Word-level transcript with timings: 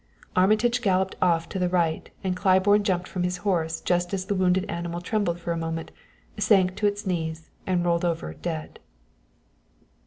Armitage 0.35 0.81
galloped 0.81 1.15
off 1.21 1.47
to 1.47 1.59
the 1.59 1.69
right 1.69 2.09
and 2.23 2.35
Claiborne 2.35 2.83
jumped 2.83 3.07
from 3.07 3.21
his 3.21 3.37
horse 3.45 3.79
just 3.81 4.15
as 4.15 4.25
the 4.25 4.33
wounded 4.33 4.65
animal 4.67 4.99
trembled 4.99 5.39
for 5.39 5.51
a 5.51 5.57
moment, 5.57 5.91
sank 6.39 6.75
to 6.77 6.87
its 6.87 7.05
knees 7.05 7.51
and 7.67 7.85
rolled 7.85 8.03
over 8.03 8.33
dead. 8.33 8.79